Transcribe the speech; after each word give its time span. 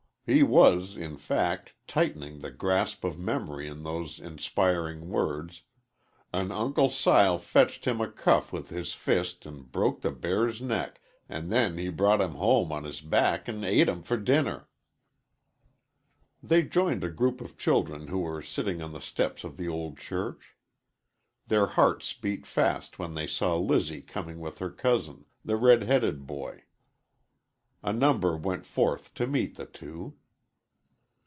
He 0.23 0.43
was, 0.43 0.95
in 0.95 1.17
fact, 1.17 1.73
tightening 1.87 2.39
the 2.39 2.51
grasp 2.51 3.03
of 3.03 3.19
memory 3.19 3.67
on 3.67 3.81
those 3.83 4.17
inspiring 4.19 5.09
words: 5.09 5.63
"an' 6.31 6.51
Uncle 6.53 6.89
Sile 6.89 7.37
fetched 7.39 7.83
him 7.85 7.99
a 7.99 8.09
cuff 8.09 8.53
with 8.53 8.69
his 8.69 8.93
fist 8.93 9.45
an' 9.47 9.63
broke 9.63 9.99
the 10.01 10.11
bear's 10.11 10.61
neck, 10.61 11.01
an' 11.27 11.49
then 11.49 11.77
he 11.79 11.89
brought 11.89 12.21
him 12.21 12.35
home 12.35 12.71
on 12.71 12.83
his 12.85 13.01
back 13.01 13.49
an' 13.49 13.65
et 13.65 13.89
him 13.89 14.03
for 14.03 14.15
dinner." 14.15 14.69
They 16.41 16.61
joined 16.63 17.03
a 17.03 17.09
group 17.09 17.41
of 17.41 17.57
children 17.57 18.07
who 18.07 18.19
were 18.19 18.43
sitting 18.43 18.79
on 18.81 18.93
the 18.93 19.01
steps 19.01 19.43
of 19.43 19.57
the 19.57 19.67
old 19.67 19.97
church. 19.97 20.55
Their 21.47 21.65
hearts 21.65 22.13
beat 22.13 22.45
fast 22.45 22.97
when 22.99 23.15
they 23.15 23.27
saw 23.27 23.57
Lizzie 23.57 24.03
coming 24.03 24.39
with 24.39 24.59
her 24.59 24.71
cousin, 24.71 25.25
the 25.43 25.57
red 25.57 25.81
headed 25.83 26.25
boy. 26.27 26.63
A 27.83 27.91
number 27.91 28.37
went 28.37 28.63
forth 28.65 29.13
to 29.15 29.25
meet 29.27 29.55
the 29.55 29.65
two. 29.65 30.13